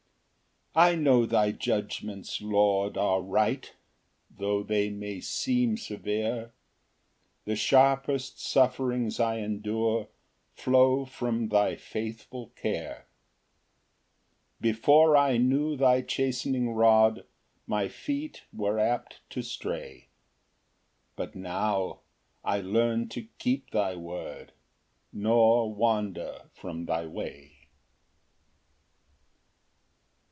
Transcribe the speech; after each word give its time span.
Ver. 0.73 0.79
75. 0.91 0.93
5 0.93 0.93
I 0.93 1.03
know 1.03 1.25
thy 1.25 1.51
judgments, 1.51 2.39
Lord, 2.41 2.95
are 2.97 3.21
right, 3.21 3.73
Tho' 4.37 4.63
they 4.63 4.89
may 4.89 5.19
seem 5.19 5.75
severe; 5.75 6.53
The 7.43 7.57
sharpest 7.57 8.39
sufferings 8.39 9.19
I 9.19 9.39
endure 9.39 10.07
Flow 10.53 11.03
from 11.03 11.49
thy 11.49 11.75
faithful 11.75 12.53
care. 12.55 13.05
Ver. 14.61 14.69
67. 14.69 14.75
6 14.75 14.79
Before 14.79 15.17
I 15.17 15.35
knew 15.35 15.75
thy 15.75 16.01
chastening 16.03 16.69
rod 16.71 17.25
My 17.67 17.89
feet 17.89 18.43
were 18.53 18.79
apt 18.79 19.19
to 19.31 19.41
stray; 19.41 20.07
But 21.17 21.35
now 21.35 21.99
I 22.45 22.61
learn 22.61 23.09
to 23.09 23.27
keep 23.39 23.71
thy 23.71 23.97
word, 23.97 24.53
Nor 25.11 25.73
wander 25.75 26.43
from 26.53 26.85
thy 26.85 27.07
way. 27.07 27.57